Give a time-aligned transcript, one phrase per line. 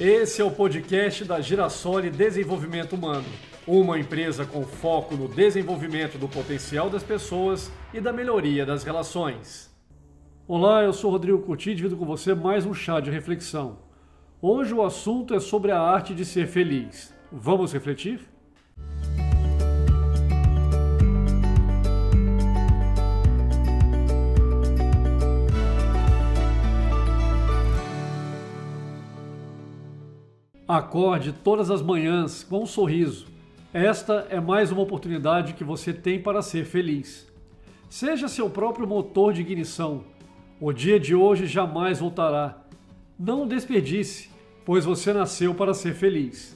[0.00, 3.24] Esse é o podcast da Girassoli Desenvolvimento Humano,
[3.66, 9.76] uma empresa com foco no desenvolvimento do potencial das pessoas e da melhoria das relações.
[10.46, 13.80] Olá, eu sou Rodrigo e divido com você mais um chá de reflexão.
[14.40, 17.12] Hoje o assunto é sobre a arte de ser feliz.
[17.32, 18.20] Vamos refletir?
[30.68, 33.26] Acorde todas as manhãs com um sorriso.
[33.72, 37.26] Esta é mais uma oportunidade que você tem para ser feliz.
[37.88, 40.04] Seja seu próprio motor de ignição.
[40.60, 42.58] O dia de hoje jamais voltará.
[43.18, 44.28] Não desperdice,
[44.62, 46.54] pois você nasceu para ser feliz.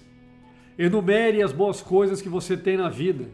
[0.78, 3.30] Enumere as boas coisas que você tem na vida.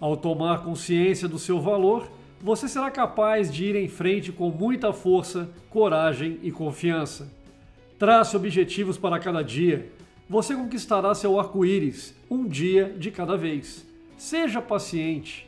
[0.00, 4.92] Ao tomar consciência do seu valor, você será capaz de ir em frente com muita
[4.92, 7.32] força, coragem e confiança.
[7.96, 9.94] Trace objetivos para cada dia
[10.28, 13.86] você conquistará seu arco-íris um dia de cada vez.
[14.16, 15.46] Seja paciente.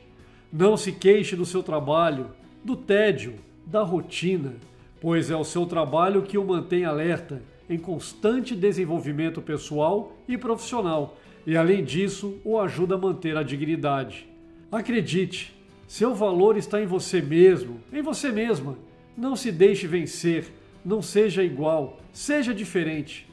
[0.53, 2.31] Não se queixe do seu trabalho,
[2.65, 3.35] do tédio,
[3.67, 4.55] da rotina,
[5.01, 11.19] pois é o seu trabalho que o mantém alerta, em constante desenvolvimento pessoal e profissional,
[11.47, 14.27] e além disso, o ajuda a manter a dignidade.
[14.73, 15.55] Acredite,
[15.87, 18.77] seu valor está em você mesmo, em você mesma.
[19.17, 20.53] Não se deixe vencer,
[20.85, 23.28] não seja igual, seja diferente.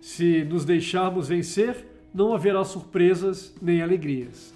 [0.00, 4.52] Se nos deixarmos vencer, não haverá surpresas nem alegrias.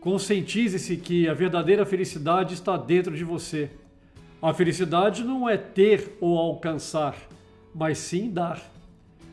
[0.00, 3.70] Conscientize-se que a verdadeira felicidade está dentro de você.
[4.42, 7.14] A felicidade não é ter ou alcançar,
[7.74, 8.60] mas sim dar.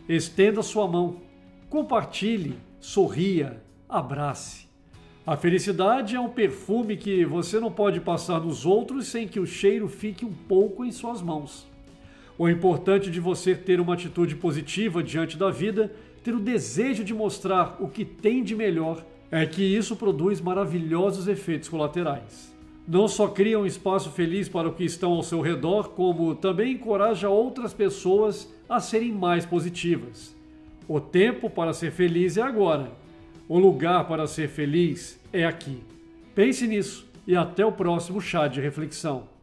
[0.08, 1.22] Estenda sua mão,
[1.70, 4.68] compartilhe, sorria, abrace.
[5.26, 9.46] A felicidade é um perfume que você não pode passar nos outros sem que o
[9.46, 11.68] cheiro fique um pouco em suas mãos.
[12.38, 15.92] O importante de você ter uma atitude positiva diante da vida,
[16.24, 21.28] ter o desejo de mostrar o que tem de melhor, é que isso produz maravilhosos
[21.28, 22.56] efeitos colaterais.
[22.88, 26.74] Não só cria um espaço feliz para o que estão ao seu redor, como também
[26.74, 30.36] encoraja outras pessoas a serem mais positivas.
[30.88, 32.92] O tempo para ser feliz é agora.
[33.50, 35.84] O lugar para ser feliz é aqui.
[36.36, 39.37] Pense nisso e até o próximo chá de reflexão.